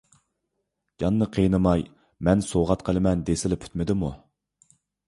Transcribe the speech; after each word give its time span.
جاننى 1.03 1.27
قىينىماي، 1.35 1.85
مەن 2.29 2.43
سوۋغات 2.49 2.87
قىلىمەن 2.89 3.23
دېسىلا 3.31 3.63
پۈتمىدىمۇ؟! 3.67 4.13